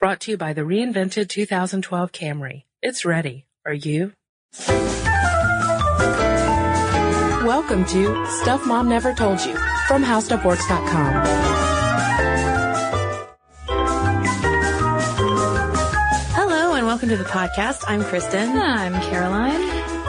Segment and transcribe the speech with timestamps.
[0.00, 2.62] Brought to you by the reinvented 2012 Camry.
[2.80, 3.44] It's ready.
[3.66, 4.14] Are you?
[7.44, 9.54] Welcome to Stuff Mom Never Told You
[9.88, 11.26] from HowStuffWorks.com.
[16.32, 17.84] Hello and welcome to the podcast.
[17.86, 18.56] I'm Cristen.
[18.56, 19.60] I'm Caroline.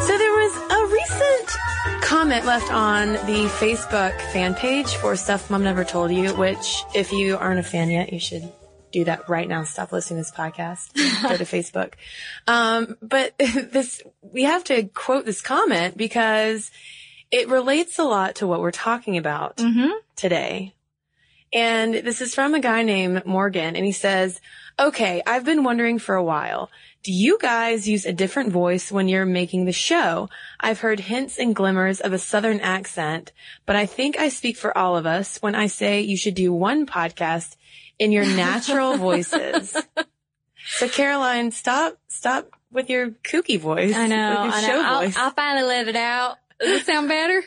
[0.03, 5.65] So there was a recent comment left on the Facebook fan page for Stuff Mom
[5.65, 8.49] Never Told You, which if you aren't a fan yet, you should
[8.91, 9.63] do that right now.
[9.63, 10.93] Stop listening to this podcast.
[11.23, 11.93] Go to Facebook.
[12.47, 16.71] Um, but this, we have to quote this comment because
[17.31, 19.91] it relates a lot to what we're talking about Mm-hmm.
[20.15, 20.73] today.
[21.53, 24.39] And this is from a guy named Morgan and he says,
[24.79, 26.69] okay, I've been wondering for a while.
[27.03, 30.29] Do you guys use a different voice when you're making the show?
[30.59, 33.31] I've heard hints and glimmers of a southern accent,
[33.65, 36.53] but I think I speak for all of us when I say you should do
[36.53, 37.55] one podcast
[38.01, 39.77] in your natural voices.
[40.77, 43.95] So Caroline, stop, stop with your kooky voice.
[43.95, 44.37] I know.
[44.51, 44.83] I show know.
[44.83, 45.15] I'll, voice.
[45.17, 46.37] I'll finally let it out.
[46.59, 47.43] Does it sound better?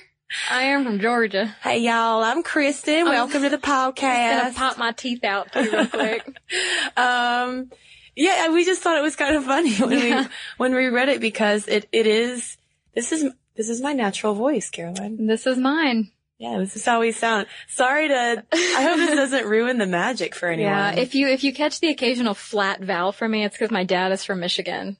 [0.50, 1.54] I am from Georgia.
[1.60, 3.04] Hey y'all, I'm Cristen.
[3.04, 4.04] Welcome to the podcast.
[4.04, 6.24] I'm Gonna pop my teeth out too real quick.
[6.96, 7.70] Um,
[8.14, 10.22] yeah, we just thought it was kind of funny when Yeah.
[10.22, 12.56] we when we read it because it it is
[12.94, 13.24] this is
[13.56, 15.26] this is my natural voice, Caroline.
[15.26, 16.10] this is mine.
[16.44, 17.46] Yeah, this is how we sound.
[17.68, 18.44] Sorry to.
[18.52, 20.72] I hope this doesn't ruin the magic for anyone.
[20.72, 20.92] Yeah.
[20.92, 24.12] If you if you catch the occasional flat vowel from me, it's because my dad
[24.12, 24.96] is from Michigan.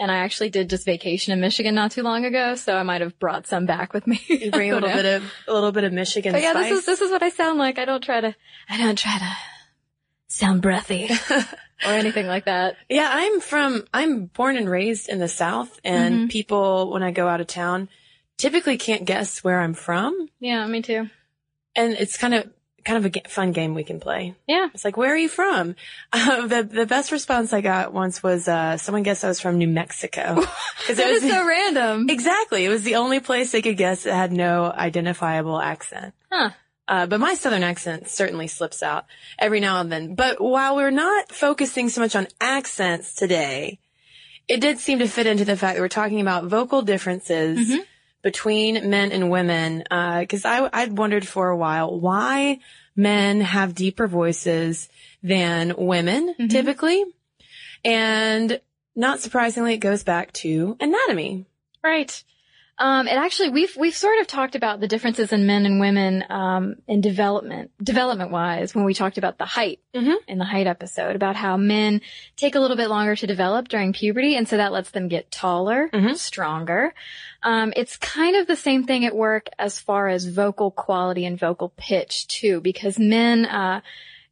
[0.00, 3.00] And I actually did just vacation in Michigan not too long ago, so I might
[3.00, 4.20] have brought some back with me.
[4.28, 6.68] you bring a little bit of a little bit of Michigan But yeah, spice.
[6.70, 7.78] this is this is what I sound like.
[7.80, 8.34] I don't try to
[8.68, 9.32] I don't try to
[10.28, 12.76] sound breathy or anything like that.
[12.88, 16.26] Yeah, I'm from, I'm born and raised in the South and Mm-hmm.
[16.28, 17.88] people, when I go out of town,
[18.38, 20.28] typically can't guess where I'm from.
[20.40, 21.10] Yeah, me too.
[21.76, 22.48] And it's kind of,
[22.84, 24.34] kind of a fun game we can play.
[24.46, 24.68] Yeah.
[24.72, 25.76] It's like, where are you from?
[26.12, 29.58] Uh, the, the best response I got once was, uh, someone guessed I was from
[29.58, 30.42] New Mexico.
[30.88, 32.08] That it was is so random.
[32.08, 36.14] exactly, it was the only place they could guess that had no identifiable accent.
[36.32, 36.50] Huh.
[36.86, 39.04] Uh, but my southern accent certainly slips out
[39.38, 40.14] every now and then.
[40.14, 43.78] But while we're not focusing so much on accents today,
[44.48, 47.84] it did seem to fit into the fact that we're talking about vocal differences Mhm.
[48.22, 49.84] Between men and women.
[49.90, 52.58] Uh, cause I, I'd wondered for a while why
[52.96, 54.88] men have deeper voices
[55.22, 56.50] than women Mhm.
[56.50, 57.04] typically.
[57.84, 58.60] And
[58.96, 61.46] not surprisingly, it goes back to anatomy.
[61.82, 62.22] Right.
[62.80, 66.24] Um, and actually, we've we've sort of talked about the differences in men and women
[66.30, 70.14] um, in development, development wise, when we talked about the height Mhm.
[70.28, 72.00] in the height episode, about how men
[72.36, 75.30] take a little bit longer to develop during puberty, and so that lets them get
[75.32, 76.16] taller, Mhm.
[76.16, 76.94] stronger.
[77.42, 81.38] Um, it's kind of the same thing at work as far as vocal quality and
[81.38, 83.44] vocal pitch too, because men.
[83.44, 83.80] Uh,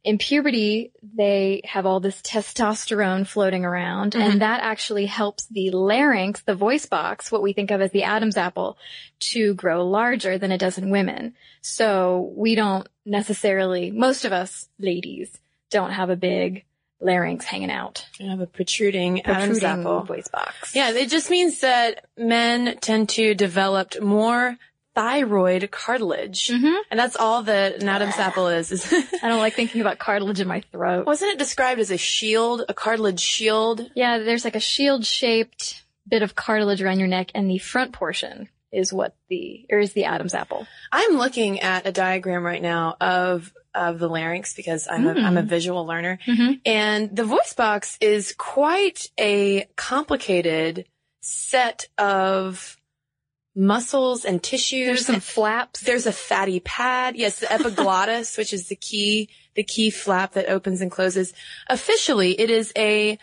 [0.07, 4.21] in puberty, they have all this testosterone floating around, Mhm.
[4.21, 8.03] and that actually helps the larynx, the voice box, what we think of as the
[8.03, 8.77] Adam's apple,
[9.19, 11.35] to grow larger than it does in women.
[11.61, 15.37] So we don't necessarily, most of us ladies,
[15.71, 16.63] don't have a big
[17.01, 20.03] larynx hanging out, I have a protruding, Adam's protruding apple.
[20.03, 20.73] voice box.
[20.73, 24.57] Yeah, it just means that men tend to develop more
[24.97, 26.49] thyroid cartilage.
[26.51, 28.71] hmm And that's all that an Adam's apple is.
[28.71, 28.91] is
[29.23, 31.05] I don't like thinking about cartilage in my throat.
[31.05, 33.89] Wasn't it described as a shield, a cartilage shield?
[33.95, 37.91] Yeah, there's like a shield shaped bit of cartilage around your neck, and the front
[37.93, 40.65] portion is what the, or is the Adam's apple.
[40.91, 45.23] I'm looking at a diagram right now of of the larynx because I'm a, Mm.
[45.23, 46.17] I'm a visual learner.
[46.25, 46.53] Mm-hmm.
[46.65, 50.85] And the voice box is quite a complicated
[51.21, 52.77] set of
[53.57, 54.85] muscles and tissues.
[54.85, 55.81] There's some flaps.
[55.81, 57.15] There's a fatty pad.
[57.15, 61.33] Yes, the epiglottis, which is the key, the key flap that opens and closes.
[61.67, 63.17] Officially, it is a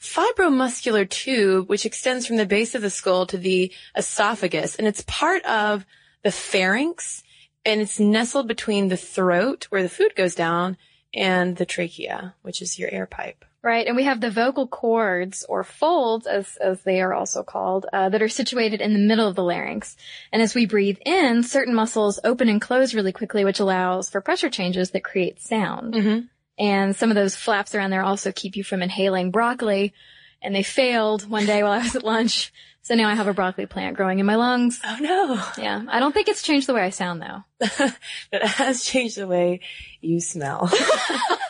[0.00, 5.04] fibromuscular tube which extends from the base of the skull to the esophagus, and it's
[5.06, 5.84] part of
[6.22, 7.22] the pharynx,
[7.64, 10.76] and it's nestled between the throat, where the food goes down,
[11.12, 13.44] and the trachea, which is your air pipe.
[13.62, 17.84] Right, and we have the vocal cords or folds, as as they are also called,
[17.92, 19.96] uh, that are situated in the middle of the larynx.
[20.32, 24.22] And as we breathe in, certain muscles open and close really quickly, which allows for
[24.22, 25.92] pressure changes that create sound.
[25.92, 26.20] Mm-hmm.
[26.58, 29.92] And some of those flaps around there also keep you from inhaling broccoli.
[30.40, 32.50] And they failed one day while I was at lunch,
[32.82, 34.80] so now I have a broccoli plant growing in my lungs.
[34.84, 35.62] Oh no.
[35.62, 37.44] Yeah, I don't think it's changed the way I sound though.
[37.58, 39.60] but it has changed the way
[40.00, 40.70] you smell.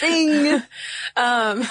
[0.00, 0.62] Ding.
[1.16, 1.64] um,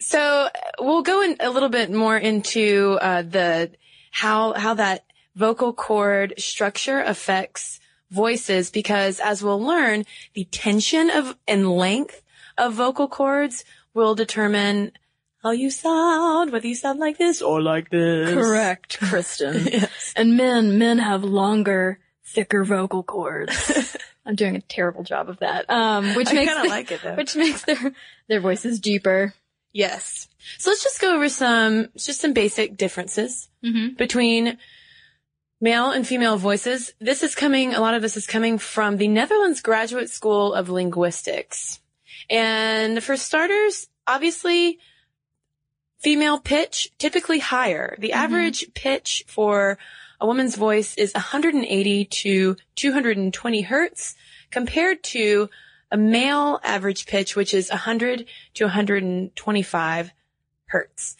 [0.00, 0.48] so
[0.78, 3.70] we'll go in a little bit more into uh, the
[4.10, 5.04] how how that
[5.34, 7.80] vocal cord structure affects
[8.10, 10.04] voices because as we'll learn,
[10.34, 12.22] the tension of and length
[12.56, 13.64] of vocal cords
[13.94, 14.92] will determine
[15.42, 18.34] how you sound, whether you sound like this or like this.
[18.34, 19.66] Correct, Cristen.
[19.72, 20.12] Yes.
[20.16, 23.96] And men, men have longer, thicker vocal cords.
[24.26, 25.68] I'm doing a terrible job of that.
[25.70, 27.14] Um, which I makes kind of like it though.
[27.14, 27.92] which makes their
[28.28, 29.34] their voices deeper.
[29.72, 30.28] yes.
[30.58, 33.96] So let's just go over some, just some basic differences Mm-hmm.
[33.96, 34.56] between
[35.60, 36.92] male and female voices.
[37.00, 40.68] This is coming, a lot of this is coming from the Netherlands Graduate School of
[40.70, 41.80] Linguistics.
[42.30, 44.78] And for starters, obviously,
[46.00, 47.96] female pitch typically higher.
[47.98, 49.76] The average pitch for
[50.20, 54.14] a woman's voice is 180 to 220 hertz
[54.50, 55.48] compared to
[55.90, 60.10] a male average pitch, which is 100 to 125
[60.66, 61.16] hertz.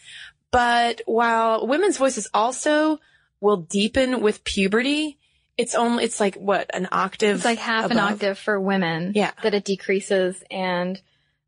[0.51, 2.99] But while women's voices also
[3.39, 5.17] will deepen with puberty,
[5.57, 7.37] it's only, it's like what, an octave?
[7.37, 9.13] It's like half an octave for women.
[9.15, 9.31] Yeah.
[9.43, 11.01] That it decreases and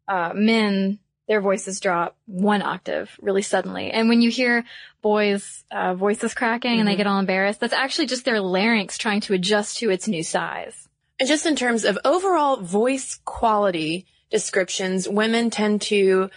[0.08, 3.92] uh, men, their voices drop one octave really suddenly.
[3.92, 4.66] And when you hear
[5.02, 6.98] boys' uh, voices cracking and they Mhm.
[6.98, 10.88] get all embarrassed, that's actually just their larynx trying to adjust to its new size.
[11.20, 16.30] And just in terms of overall voice quality descriptions, women tend to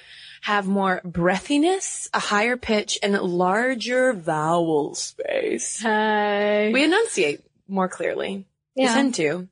[0.42, 5.80] have more breathiness, a higher pitch, and larger vowel space.
[5.80, 6.70] Hey.
[6.72, 8.46] We enunciate more clearly.
[8.76, 8.94] We yeah.
[8.94, 9.48] tend to.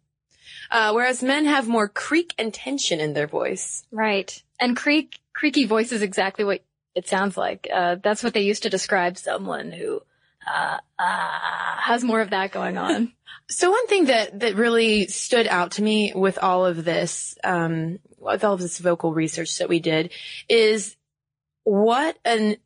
[0.70, 3.84] Uh, whereas men have more creak and tension in their voice.
[3.90, 4.42] Right.
[4.60, 6.62] And creak, creaky voice is exactly what
[6.94, 7.68] it sounds like.
[7.72, 10.00] Uh, that's what they used to describe someone who,
[10.52, 13.12] uh, uh, has more of that going on.
[13.50, 17.98] So one thing that, that really stood out to me with all of this, um,
[18.18, 20.10] with all of this vocal research that we did
[20.48, 20.96] is
[21.64, 22.56] what an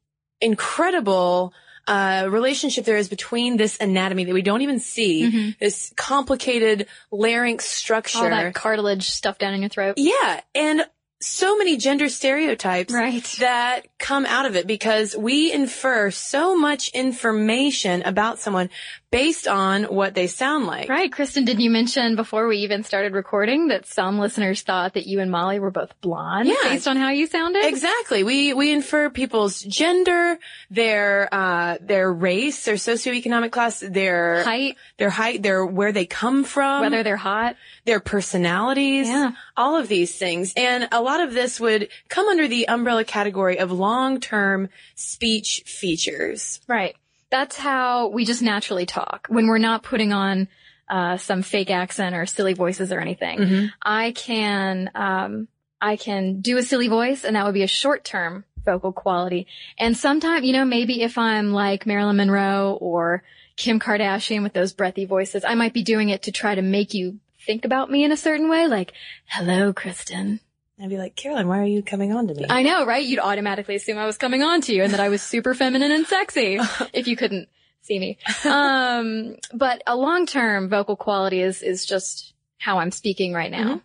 [0.40, 1.52] incredible,
[1.88, 5.58] uh, relationship there is between this anatomy that we don't even see, Mhm.
[5.58, 8.18] this complicated larynx structure.
[8.18, 9.94] All that cartilage stuff down in your throat.
[9.96, 10.40] yeah.
[10.54, 10.84] And
[11.20, 13.24] so many gender stereotypes Right.
[13.40, 18.68] that come out of it because we infer so much information about someone
[19.12, 20.88] based on what they sound like.
[20.88, 21.10] Right.
[21.12, 25.20] Cristen, did you mention before we even started recording that some listeners thought that you
[25.20, 26.56] and Molly were both blonde Yeah.
[26.64, 27.64] based on how you sounded?
[27.64, 28.24] Exactly.
[28.24, 30.38] We we infer people's gender,
[30.70, 36.42] their uh their race, their socioeconomic class, their Height, their height, their where they come
[36.44, 37.56] from, whether they're hot.
[37.84, 39.30] their personalities, Yeah.
[39.56, 40.52] all of these things.
[40.56, 46.60] And a lot of this would come under the umbrella category of long-term speech features.
[46.66, 46.96] Right.
[47.31, 50.49] That's how we just naturally talk when we're not putting on
[50.88, 53.38] uh, some fake accent or silly voices or anything.
[53.38, 53.73] Mhm.
[53.82, 55.49] I can um,
[55.81, 59.46] I can do a silly voice, and that would be a short term vocal quality.
[59.78, 63.23] And sometimes, you know, maybe if I'm like Marilyn Monroe or
[63.56, 66.94] Kim Kardashian with those breathy voices, I might be doing it to try to make
[66.94, 68.93] you think about me in a certain way, like,
[69.26, 70.40] "Hello, Cristen."
[70.81, 72.44] I'd be like, Caroline, why are you coming on to me?
[72.50, 73.05] I know, right?
[73.05, 75.90] You'd automatically assume I was coming on to you and that I was super feminine
[75.90, 76.58] and sexy
[76.93, 77.49] if you couldn't
[77.81, 78.19] see me.
[78.44, 83.81] Um, but a long-term vocal quality is, is just how I'm speaking right now.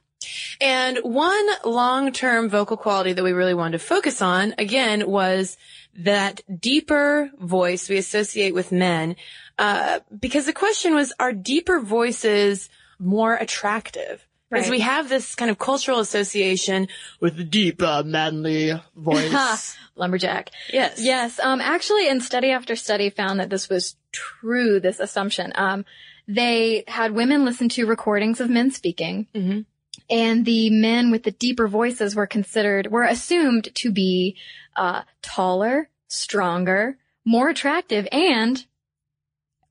[0.60, 5.58] And one long-term vocal quality that we really wanted to focus on, again, was
[5.96, 9.16] that deeper voice we associate with men.
[9.58, 14.26] Uh, because the question was, are deeper voices more attractive?
[14.52, 14.72] Because Right.
[14.72, 16.90] we have this kind of cultural association
[17.22, 19.78] with the deep, uh, manly voice.
[19.96, 20.50] Lumberjack.
[20.74, 21.00] yes.
[21.02, 21.40] Yes.
[21.40, 25.54] Um, actually, and study after study found that this was true, this assumption.
[25.56, 25.86] Um,
[26.28, 29.66] they had women listen to recordings of men speaking Mhm.
[30.10, 34.36] and the men with the deeper voices were considered, were assumed to be,
[34.76, 38.66] uh, taller, stronger, more attractive, and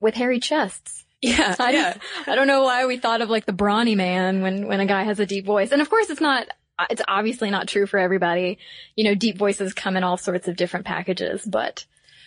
[0.00, 1.04] with hairy chests.
[1.22, 1.54] Yeah.
[1.58, 1.96] I, yeah.
[2.26, 5.02] I don't know why we thought of like the brawny man when, when a guy
[5.04, 5.72] has a deep voice.
[5.72, 6.46] And of course it's not,
[6.88, 8.58] it's obviously not true for everybody.
[8.96, 11.84] You know, deep voices come in all sorts of different packages, but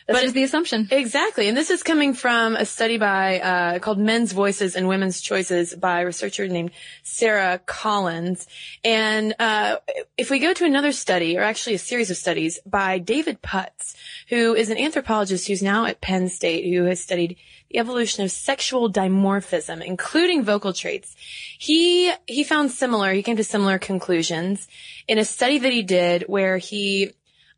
[0.08, 0.88] But- just the assumption.
[0.92, 1.48] Exactly.
[1.48, 5.74] And this is coming from a study by, uh, called Men's Voices and Women's Choices
[5.76, 6.72] by a researcher named
[7.04, 8.48] Sarah Collins.
[8.84, 9.78] And, uh,
[10.18, 13.96] if we go to another study, or actually a series of studies by David Puts,
[14.30, 17.38] who is an anthropologist who's now at Penn State, who has studied
[17.70, 21.16] the evolution of sexual dimorphism, including vocal traits.
[21.58, 24.68] He, he found similar, he came to similar conclusions
[25.08, 27.14] in a study that he did where he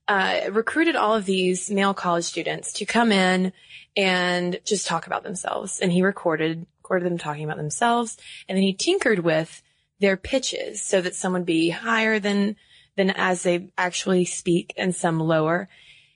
[0.07, 3.53] uh, recruited all of these male college students to come in
[3.97, 5.79] and just talk about themselves.
[5.79, 8.17] And he recorded, recorded them talking about themselves.
[8.47, 9.63] And then he tinkered with
[9.99, 12.55] their pitches so that some would be higher than,
[12.97, 15.69] than as they actually speak and some lower.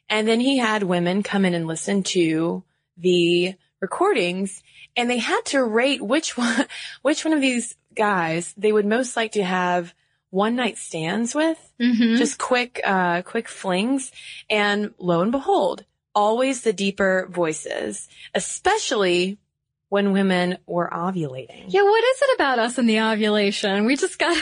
[0.10, 2.64] And then he had women come in and listen to
[2.98, 4.62] the recordings
[4.98, 6.66] and they had to rate which one,
[7.02, 9.94] which one of these guys they would most like to have
[10.32, 12.18] one night stands with, Mhm.
[12.18, 14.12] just quick, uh, quick flings.
[14.50, 19.38] And lo and behold, always the deeper voices, especially
[19.90, 21.66] when women were ovulating.
[21.68, 23.86] yeah, what is it about us and the ovulation?
[23.86, 24.38] We just got,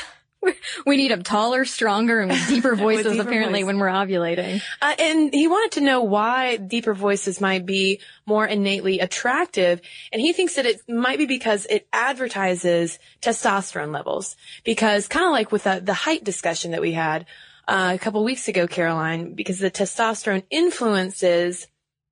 [0.85, 3.67] we need them taller, stronger, and with deeper voices deeper apparently voice.
[3.67, 4.61] when we're ovulating.
[4.81, 9.81] Uh, and he wanted to know why deeper voices might be more innately attractive.
[10.11, 14.35] And he thinks that it might be because it advertises testosterone levels.
[14.63, 17.25] Because kind of like with the, the height discussion that we had
[17.67, 21.67] uh, a couple weeks ago, Caroline, because the testosterone influences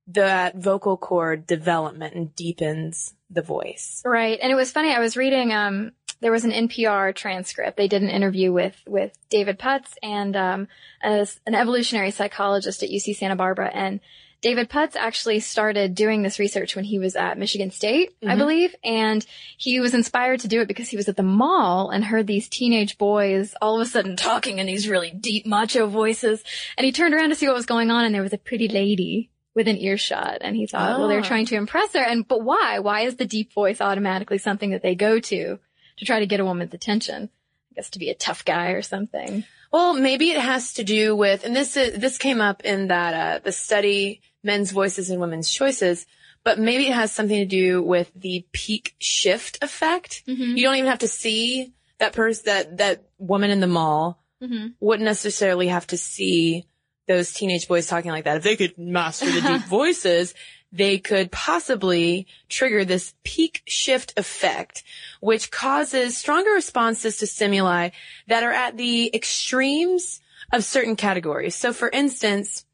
[0.08, 4.02] that vocal cord development and deepens the voice.
[4.04, 4.38] Right.
[4.40, 4.94] And it was funny.
[4.94, 7.76] I was reading, um, there was an NPR transcript.
[7.76, 10.68] They did an interview with, with David Puts and, um,
[11.02, 13.70] as an evolutionary psychologist at UC Santa Barbara.
[13.72, 14.00] And
[14.42, 18.38] David Puts actually started doing this research when he was at Michigan State, I Mhm.
[18.38, 18.74] believe.
[18.84, 19.24] And
[19.56, 22.48] he was inspired to do it because he was at the mall and heard these
[22.48, 26.44] teenage boys all of a sudden talking in these really deep macho voices.
[26.76, 28.68] And he turned around to see what was going on and there was a pretty
[28.68, 31.22] lady with an earshot and he thought, well, they're Ah.
[31.22, 32.02] trying to impress her.
[32.04, 32.78] And, but why?
[32.80, 35.58] Why is the deep voice automatically something that they go to
[35.98, 37.30] to try to get a woman's attention?
[37.70, 39.44] I guess to be a tough guy or something.
[39.72, 43.14] Well, maybe it has to do with, and this is, this came up in that,
[43.14, 46.06] uh, the study, men's voices and women's choices,
[46.44, 50.22] but maybe it has something to do with the peak shift effect.
[50.26, 50.56] Mm-hmm.
[50.56, 54.66] You don't even have to see that person, that, that woman in the mall Mm-hmm.
[54.80, 56.66] wouldn't necessarily have to see
[57.08, 58.36] those teenage boys talking like that.
[58.36, 60.34] If they could master the deep voices,
[60.76, 64.82] they could possibly trigger this peak shift effect,
[65.20, 67.90] which causes stronger responses to stimuli
[68.28, 70.20] that are at the extremes
[70.52, 71.54] of certain categories.
[71.54, 72.64] So for instance,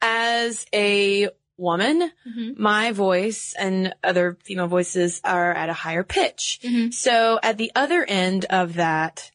[0.00, 2.62] as a woman, Mm-hmm.
[2.62, 6.60] my voice and other female voices are at a higher pitch.
[6.62, 6.90] Mm-hmm.
[6.90, 9.30] So at the other end of that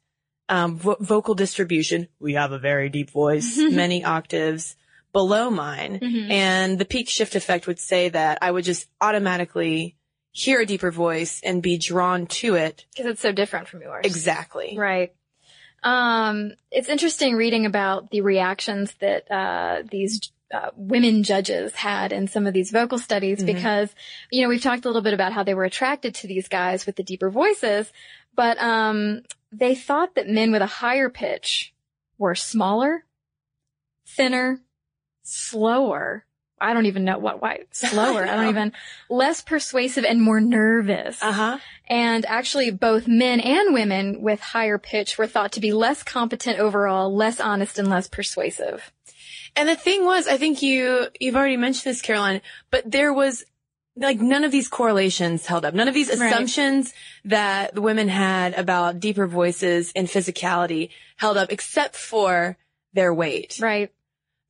[0.48, 4.76] um, vo- vocal distribution, we have a very deep voice, many octaves
[5.14, 6.00] below mine.
[6.00, 6.30] Mhm.
[6.32, 9.96] And the peak shift effect would say that I would just automatically
[10.32, 12.86] hear a deeper voice and be drawn to it.
[12.92, 14.06] Because it's so different from yours.
[14.06, 14.76] Exactly.
[14.78, 15.14] Right.
[15.84, 22.28] Um, it's interesting reading about the reactions that uh, these uh, women judges had in
[22.28, 23.46] some of these vocal studies Mhm.
[23.48, 23.94] because,
[24.32, 26.86] you know, we've talked a little bit about how they were attracted to these guys
[26.86, 27.92] with the deeper voices,
[28.36, 31.74] but um, they thought that men with a higher pitch
[32.20, 33.04] were smaller,
[34.08, 34.60] thinner,
[35.24, 36.26] slower.
[36.62, 38.24] I don't even know what, why, slower.
[38.24, 38.72] I don't even,
[39.10, 41.22] less persuasive and more nervous.
[41.22, 41.58] Uh huh.
[41.88, 46.60] And actually, both men and women with higher pitch were thought to be less competent
[46.60, 48.92] overall, less honest, and less persuasive.
[49.56, 53.44] And the thing was, I think you, you've already mentioned this, Caroline, but there was
[53.96, 55.74] like none of these correlations held up.
[55.76, 56.32] None of these Right.
[56.32, 56.94] assumptions
[57.26, 62.58] that the women had about deeper voices and physicality held up except for
[62.94, 63.60] their weight.
[63.62, 63.92] Right.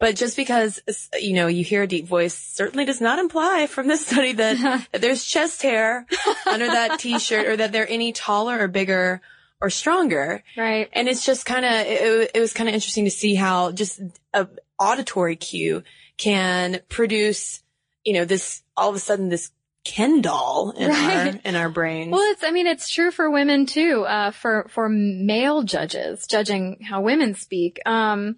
[0.03, 0.81] But just because,
[1.17, 4.85] you know, you hear a deep voice certainly does not imply from this study that,
[4.91, 6.05] that there's chest hair
[6.45, 9.21] under that t-shirt or that they're any taller or bigger
[9.61, 10.43] or stronger.
[10.57, 10.89] right.
[10.91, 14.01] And it's just kind of, it, it was kind of interesting to see how just
[14.33, 15.83] a auditory cue
[16.17, 17.63] can produce,
[18.03, 19.51] you know, this, all of a sudden this
[19.85, 21.33] Ken doll in Right.
[21.33, 22.11] our, in our brains.
[22.11, 26.79] Well, it's, I mean, it's true for women too, uh, for, for male judges judging
[26.89, 27.79] how women speak.
[27.85, 28.35] Um,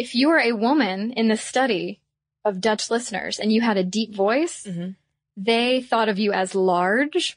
[0.00, 2.00] if you were a woman in the study
[2.44, 4.96] of Dutch listeners and you had a deep voice, Mhm.
[5.36, 7.36] they thought of you as large,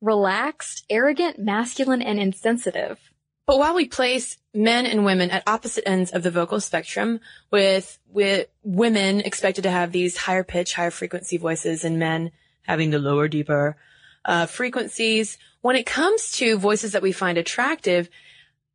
[0.00, 2.98] relaxed, arrogant, masculine, and insensitive.
[3.46, 7.98] But while we place men and women at opposite ends of the vocal spectrum, with
[8.08, 12.30] with women expected to have these higher pitch, higher frequency voices, and men
[12.62, 13.76] having the lower, deeper
[14.24, 18.08] uh, frequencies, when it comes to voices that we find attractive,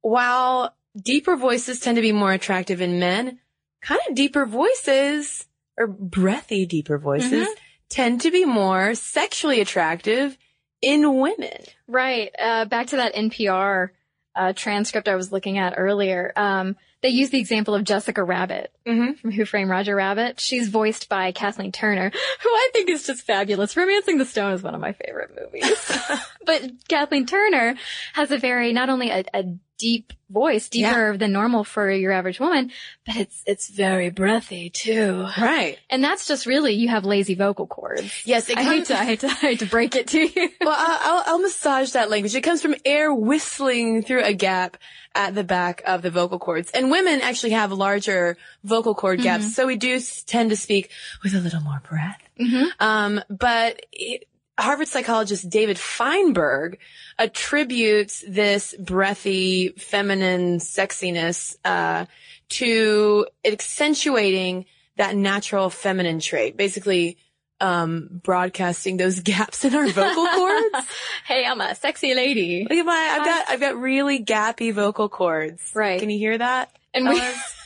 [0.02, 3.40] while deeper voices tend to be more attractive in men,
[3.82, 5.46] kind of deeper voices
[5.78, 7.48] or breathy deeper voices
[7.90, 10.38] tend to be more sexually attractive
[10.82, 11.58] in women.
[11.88, 12.32] Right.
[12.38, 13.90] Uh, back to that NPR
[14.36, 16.34] uh, transcript I was looking at earlier.
[16.36, 19.14] Um, they use the example of Jessica Rabbit Mm-hmm.
[19.14, 20.40] from Who Framed Roger Rabbit.
[20.40, 22.10] She's voiced by Kathleen Turner,
[22.44, 23.78] who I think is just fabulous.
[23.78, 25.92] Romancing the Stone is one of my favorite movies.
[26.46, 27.76] but Kathleen Turner
[28.14, 29.44] has a very, not only a, a
[29.78, 32.72] deep voice, deeper than normal for your average woman,
[33.06, 35.26] but it's, it's very breathy too.
[35.40, 35.78] Right.
[35.90, 38.12] And that's just really, you have lazy vocal cords.
[38.26, 40.50] Yes, it I hate to, I hate to, I hate to break it to you.
[40.62, 42.36] well, I'll, I'll, I'll massage that language.
[42.36, 44.78] It comes from air whistling through a gap
[45.16, 46.72] at the back of the vocal cords.
[46.72, 50.92] And women actually have larger vocal cord gaps, so we do tend to speak
[51.24, 52.22] with a little more breath.
[52.40, 52.68] Mhm.
[52.80, 54.28] Um, but it,
[54.60, 56.80] Harvard psychologist David Feinberg
[57.20, 62.06] attributes this breathy, feminine sexiness uh,
[62.50, 64.66] to accentuating
[64.98, 66.58] that natural feminine trait.
[66.58, 67.18] Basically,
[67.60, 70.88] um, broadcasting those gaps in our vocal cords.
[71.26, 72.64] hey, I'm a sexy lady.
[72.64, 75.72] Look at my, I've got, I've got really gappy vocal cords.
[75.74, 76.00] Right.
[76.00, 76.76] Can you hear that?
[76.94, 77.22] And we,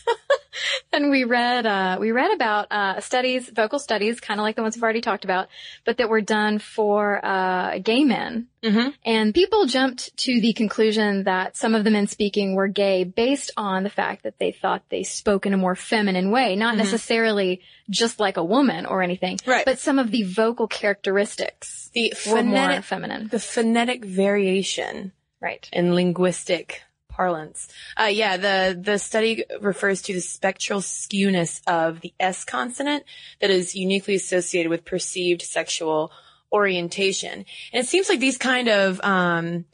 [0.93, 4.61] and we read, uh, we read about, uh, studies, vocal studies, kind of like the
[4.61, 5.47] ones we've already talked about,
[5.85, 8.47] but that were done for, uh, gay men.
[8.63, 8.89] mm-hmm.
[9.05, 13.51] And people jumped to the conclusion that some of the men speaking were gay based
[13.57, 16.79] on the fact that they thought they spoke in a more feminine way, not Mhm.
[16.79, 19.65] necessarily just like a woman or anything, Right.
[19.65, 23.27] but some of the vocal characteristics the were more feminine.
[23.29, 25.67] the phonetic variation Right.
[25.73, 27.67] in linguistic parlance.
[27.99, 33.03] Uh, yeah, the, the study refers to the spectral skewness of the S consonant
[33.41, 36.11] that is uniquely associated with perceived sexual
[36.51, 37.45] orientation.
[37.71, 39.65] And it seems like these kind of, um,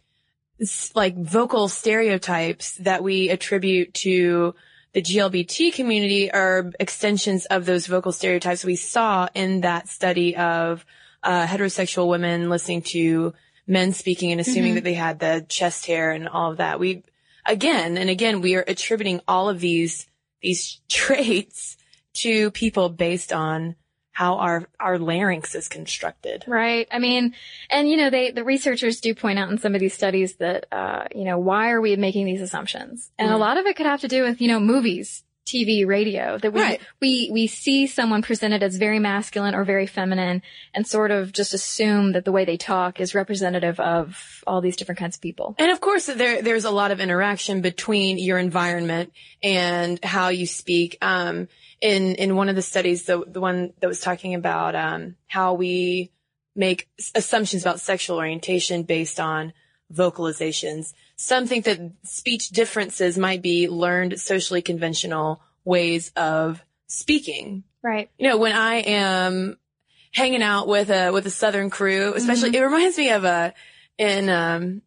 [0.95, 4.55] like vocal stereotypes that we attribute to
[4.93, 10.83] the GLBT community are extensions of those vocal stereotypes we saw in that study of
[11.23, 13.33] uh, heterosexual women listening to
[13.67, 14.75] men speaking and assuming Mhm.
[14.75, 16.79] that they had the chest hair and all of that.
[16.79, 17.03] We
[17.47, 20.05] again and again we are attributing all of these
[20.41, 21.77] these traits
[22.13, 23.75] to people based on
[24.11, 26.43] how our our larynx is constructed.
[26.47, 26.87] Right.
[26.91, 27.35] I mean,
[27.69, 30.65] and you know, they, the researchers do point out in some of these studies that,
[30.71, 33.11] uh, you know, why are we making these assumptions?
[33.19, 33.39] And a Mhm.
[33.39, 36.61] lot of it could have to do with, you know, movies, TV, radio, that we,
[36.61, 36.81] Right.
[37.01, 40.41] we, we see someone presented as very masculine or very feminine
[40.73, 44.75] and sort of just assume that the way they talk is representative of all these
[44.75, 45.55] different kinds of people.
[45.57, 50.45] And of course, there there's a lot of interaction between your environment and how you
[50.45, 50.97] speak.
[51.01, 51.47] Um,
[51.79, 55.53] in in one of the studies, the the one that was talking about um, how
[55.53, 56.11] we
[56.55, 59.53] make assumptions about sexual orientation based on
[59.93, 60.93] vocalizations.
[61.15, 68.09] Some think that speech differences might be learned socially conventional ways of speaking Right.
[68.17, 69.57] you know, when I am
[70.13, 73.53] hanging out with a with a Southern crew, especially it reminds me of a
[73.97, 74.81] in um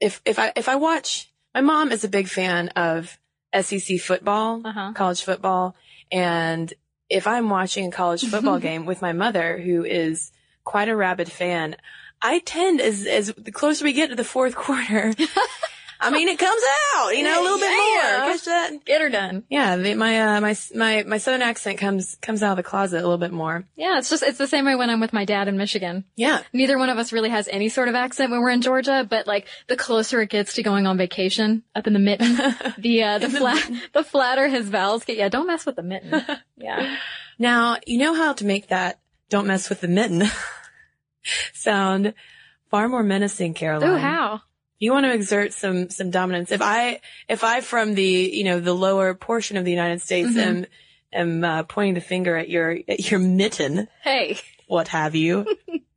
[0.00, 3.18] if if I if I watch my mom is a big fan of
[3.58, 4.92] SEC football, Uh huh.
[4.94, 5.74] college football,
[6.12, 6.72] and
[7.08, 10.30] if I'm watching a college football game with my mother, who is
[10.64, 11.76] quite a rabid fan,
[12.22, 15.12] I tend as as the closer we get to the fourth quarter,
[16.02, 16.62] I mean it comes
[16.96, 18.18] out, you know, a little bit Yeah.
[18.20, 18.30] more.
[18.32, 18.84] Catch that?
[18.86, 19.44] Get her done.
[19.50, 22.98] Yeah, the, my uh, my my my southern accent comes comes out of the closet
[22.98, 23.64] a little bit more.
[23.76, 23.98] Yeah.
[23.98, 26.04] It's just, it's the same way when I'm with my dad in Michigan.
[26.16, 29.06] Yeah, Neither one of us really has any sort of accent when we're in Georgia,
[29.08, 32.34] but like the closer it gets to going on vacation up in the mitten,
[32.78, 35.16] the uh, the In the flat the flatter his vowels get.
[35.18, 36.22] Yeah, don't mess with the mitten.
[36.56, 36.96] Yeah.
[37.38, 40.22] Now you know how to make that "Don't mess with the mitten"
[41.52, 42.14] sound
[42.70, 43.90] far more menacing, Caroline.
[43.90, 44.42] Ooh, how?
[44.78, 46.50] You want to exert some some dominance.
[46.52, 50.30] If I if I from the you know the lower portion of the United States
[50.30, 50.38] Mhm.
[50.46, 50.66] am
[51.12, 54.38] am uh, pointing the finger at your at your mitten, Hey.
[54.68, 55.44] what have you,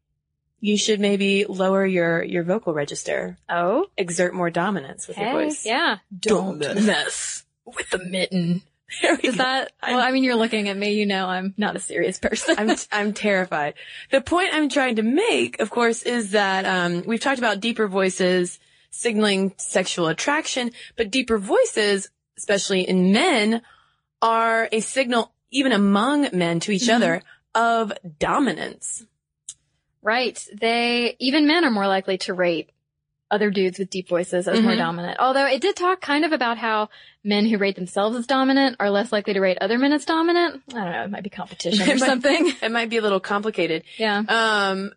[0.60, 3.86] you should maybe lower your your vocal register, Oh.
[3.98, 5.32] exert more dominance with your Hey.
[5.34, 5.66] voice.
[5.66, 5.98] Yeah.
[6.20, 8.64] Don't mess with the mitten.
[9.02, 9.44] We Is go.
[9.44, 9.72] that?
[9.82, 10.94] Well, I mean, you're looking at me.
[10.94, 12.56] You know, I'm not a serious person.
[12.58, 13.74] I'm I'm terrified.
[14.12, 17.88] The point I'm trying to make, of course, is that um, we've talked about deeper
[17.88, 18.60] voices
[18.92, 23.62] signaling sexual attraction, but deeper voices, especially in men,
[24.22, 26.96] are a signal even among men to each Mhm.
[26.96, 27.22] other
[27.56, 29.06] of dominance.
[30.02, 30.46] right.
[30.54, 32.72] They even men are more likely to rate
[33.34, 34.78] other dudes with deep voices as more Mhm.
[34.78, 35.18] dominant.
[35.20, 36.90] Although it did talk kind of about how
[37.24, 40.62] men who rate themselves as dominant are less likely to rate other men as dominant.
[40.70, 41.04] I don't know.
[41.04, 42.54] It might be competition or might- something.
[42.62, 43.84] It might be a little complicated.
[43.98, 44.20] Yeah.
[44.28, 44.92] Um,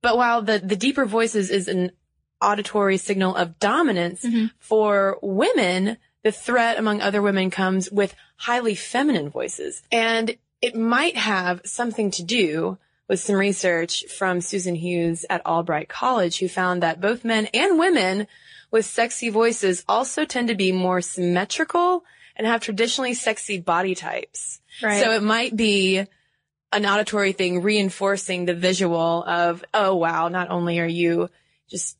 [0.00, 1.92] but while the, the deeper voices is an
[2.40, 4.50] auditory signal of dominance, Mhm.
[4.58, 9.82] for women, the threat among other women comes with highly feminine voices.
[9.92, 12.78] And it might have something to do
[13.12, 17.78] with some research from Susan Hughes at Albright College, who found that both men and
[17.78, 18.26] women
[18.70, 22.04] with sexy voices also tend to be more symmetrical
[22.36, 24.62] and have traditionally sexy body types.
[24.82, 25.04] Right.
[25.04, 26.06] So it might be
[26.72, 31.28] an auditory thing reinforcing the visual of, oh wow, not only are you
[31.68, 31.98] just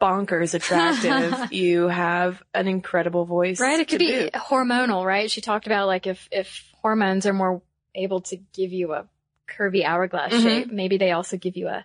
[0.00, 3.60] bonkers attractive, you have an incredible voice.
[3.60, 3.80] Right.
[3.80, 4.32] It could be boot.
[4.32, 5.30] hormonal, right?
[5.30, 7.60] She talked about like if, if hormones are more
[7.94, 9.06] able to give you a
[9.48, 10.42] curvy hourglass Mhm.
[10.42, 11.84] shape, maybe they also give you a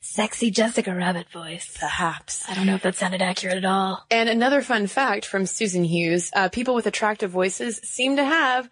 [0.00, 1.76] sexy Jessica Rabbit voice.
[1.78, 2.48] Perhaps.
[2.48, 4.04] I don't know if that sounded accurate at all.
[4.10, 8.68] And another fun fact from Susan Hughes, uh, people with attractive voices seem to have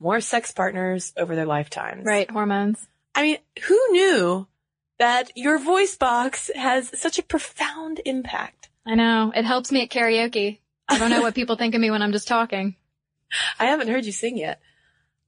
[0.00, 2.04] more sex partners over their lifetimes.
[2.04, 2.30] Right.
[2.30, 2.86] Hormones.
[3.14, 4.46] I mean, who knew
[4.98, 8.68] that your voice box has such a profound impact.
[8.86, 9.32] I know.
[9.34, 10.58] It helps me at karaoke.
[10.88, 12.76] I don't know what people think of me when I'm just talking.
[13.58, 14.60] I haven't heard you sing yet.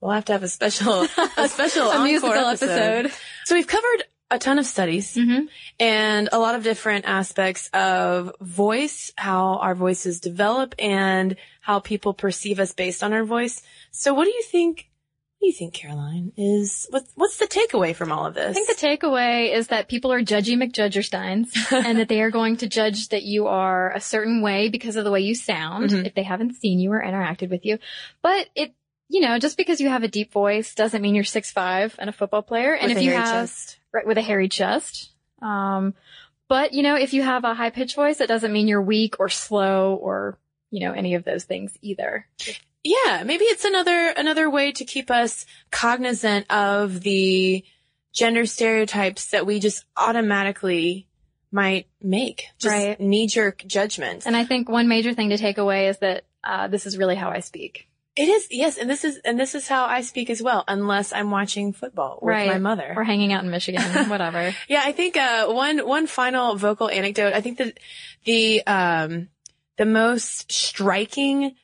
[0.01, 1.07] We'll have to have a special,
[1.37, 2.69] a special A musical episode.
[3.07, 3.13] episode.
[3.45, 5.47] So we've covered a ton of studies Mm-hmm.
[5.81, 12.13] and a lot of different aspects of voice, how our voices develop and how people
[12.13, 13.63] perceive us based on our voice.
[13.93, 14.89] So what do you think,
[15.39, 18.51] what do you think, Caroline, is, what, what's the takeaway from all of this?
[18.51, 22.57] I think the takeaway is that people are judgy McJudgersteins and that they are going
[22.59, 26.05] to judge that you are a certain way because of the way you sound Mhm.
[26.07, 27.79] if they haven't seen you or interacted with you.
[28.23, 28.75] But it,
[29.09, 32.11] you know, just because you have a deep voice doesn't mean you're six five and
[32.11, 32.75] a football player.
[32.75, 33.79] And With if you have chest.
[33.93, 35.95] right with a hairy chest, um,
[36.49, 39.17] but you know, if you have a high pitched voice, it doesn't mean you're weak
[39.21, 40.39] or slow or
[40.71, 42.27] you know any of those things either.
[42.85, 47.65] Yeah, maybe it's another another way to keep us cognizant of the
[48.13, 51.07] gender stereotypes that we just automatically
[51.53, 52.45] might make.
[52.59, 53.01] Just Right.
[53.01, 54.27] knee jerk judgments.
[54.27, 57.15] And I think one major thing to take away is that uh, this is really
[57.17, 57.89] how I speak.
[58.17, 61.13] It is, yes, and this is and this is how I speak as well, unless
[61.13, 62.49] I'm watching football with Right.
[62.49, 62.95] my mother.
[62.97, 64.55] Or hanging out in Michigan, whatever.
[64.69, 67.35] Yeah, I think uh, one one final vocal anecdote.
[67.35, 67.79] I think that
[68.25, 69.29] the um,
[69.77, 71.55] the most striking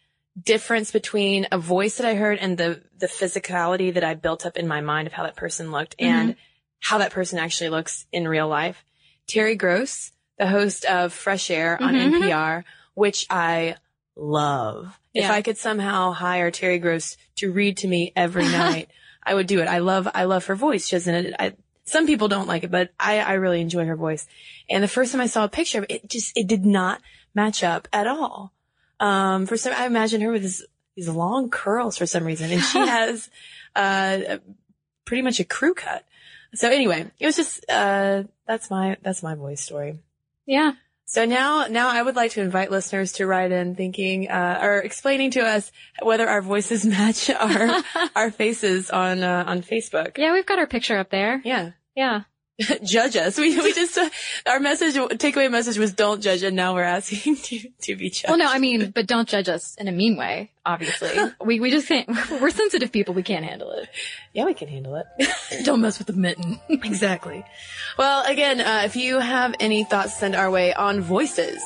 [0.42, 4.56] difference between a voice that I heard and the the physicality that I built up
[4.58, 6.36] in my mind of how that person looked and
[6.80, 8.84] how that person actually looks in real life.
[9.26, 12.12] Terry Gross, the host of Fresh Air on Mhm.
[12.22, 13.76] NPR, which I
[14.16, 14.98] love.
[15.14, 15.32] If Yeah.
[15.32, 18.90] I could somehow hire Terry Gross to read to me every night,
[19.22, 19.68] I would do it.
[19.68, 20.88] I love, I love her voice.
[20.88, 24.26] She doesn't, I, some people don't like it, but I, I really enjoy her voice.
[24.70, 27.00] And the first time I saw a picture of it, it just, it did not
[27.34, 28.52] match up at all.
[29.00, 30.64] Um, for some, I imagine her with this,
[30.96, 33.30] these long curls for some reason, and she has,
[33.74, 34.38] uh,
[35.04, 36.04] pretty much a crew cut.
[36.54, 39.98] So anyway, it was just, uh, that's my, that's my voice story.
[40.46, 40.72] Yeah.
[41.12, 44.78] So now, now I would like to invite listeners to write in thinking, uh, or
[44.78, 45.70] explaining to us
[46.00, 47.82] whether our voices match our,
[48.16, 50.16] our faces on, uh, on Facebook.
[50.16, 51.42] Yeah, we've got our picture up there.
[51.44, 51.72] Yeah.
[51.94, 52.22] Yeah.
[52.82, 53.38] judge us.
[53.38, 54.08] We, we just, uh,
[54.46, 58.28] our message, takeaway message was don't judge and now we're asking to, to be judged.
[58.28, 61.10] Well, no, I mean, but don't judge us in a mean way, obviously.
[61.44, 62.08] we, we just can't,
[62.40, 63.14] we're sensitive people.
[63.14, 63.88] We can't handle it.
[64.32, 65.64] yeah, we can handle it.
[65.64, 66.60] Don't mess with the mitten.
[66.68, 67.44] exactly.
[67.98, 71.62] Well, again, uh, if you have any thoughts send our way on voices,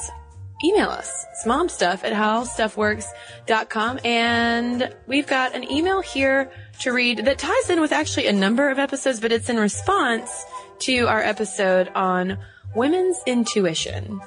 [0.65, 1.27] email us.
[1.33, 4.01] It's momstuff at howstuffworks.com.
[4.05, 8.71] And we've got an email here to read that ties in with actually a number
[8.71, 10.45] of episodes, but it's in response
[10.81, 12.39] to our episode on
[12.75, 14.21] women's intuition.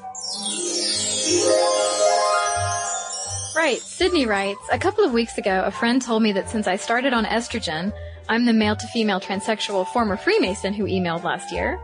[3.56, 3.80] Right.
[3.82, 7.14] Sydney writes, a couple of weeks ago, a friend told me that since I started
[7.14, 7.94] on estrogen,
[8.30, 11.80] I'm the male to female transsexual former Freemason who emailed last year.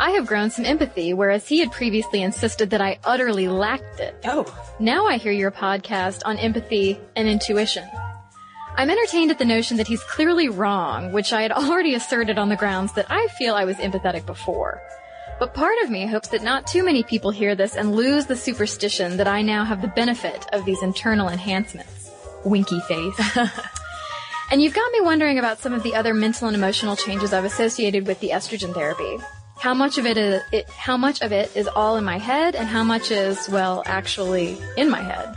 [0.00, 4.16] I have grown some empathy, whereas he had previously insisted that I utterly lacked it.
[4.24, 4.44] Oh,
[4.80, 7.84] Now I hear your podcast on empathy and intuition.
[8.74, 12.48] I'm entertained at the notion that he's clearly wrong, which I had already asserted on
[12.48, 14.80] the grounds that I feel I was empathetic before.
[15.38, 18.36] But part of me hopes that not too many people hear this and lose the
[18.36, 22.10] superstition that I now have the benefit of these internal enhancements.
[22.44, 23.36] Winky face.
[24.50, 27.44] and you've got me wondering about some of the other mental and emotional changes I've
[27.44, 29.18] associated with the estrogen therapy.
[29.58, 32.56] How much of it is, it, how much of it is all in my head
[32.56, 35.34] and how much is, well, actually in my head?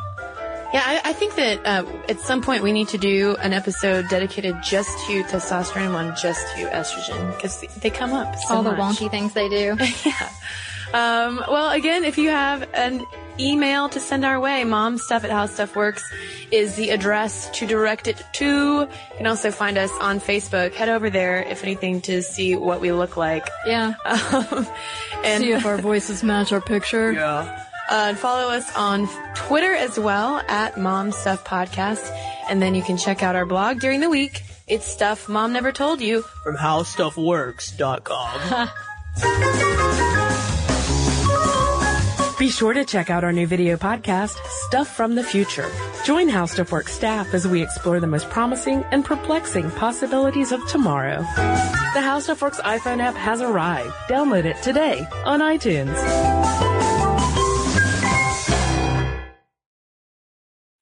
[0.75, 4.09] Yeah, I, I think that uh, at some point we need to do an episode
[4.09, 8.71] dedicated just to testosterone, one just to estrogen, because they come up so all the
[8.73, 8.97] much.
[8.97, 9.77] wonky things they do.
[10.05, 10.29] yeah.
[10.93, 13.05] Um, well, again, if you have an
[13.39, 16.01] email to send our way, momstuff at howstuffworks
[16.51, 18.81] is the address to direct it to.
[18.81, 20.73] You can also find us on Facebook.
[20.73, 23.47] Head over there, if anything, to see what we look like.
[23.65, 23.93] Yeah.
[24.05, 24.67] Um,
[25.23, 27.13] and See if our voices match our picture.
[27.13, 27.65] yeah.
[27.89, 32.09] Uh, and follow us on Twitter as well at Mom Stuff Podcast.
[32.49, 34.41] And then you can check out our blog during the week.
[34.67, 38.69] It's stuff mom never told you from howstuffworks.com.
[42.37, 44.35] Be sure to check out our new video podcast,
[44.67, 45.71] Stuff from the Future.
[46.03, 50.65] Join How Stuff Works staff as we explore the most promising and perplexing possibilities of
[50.67, 51.19] tomorrow.
[51.19, 53.93] The How Stuff Works iPhone app has arrived.
[54.09, 55.95] Download it today on iTunes.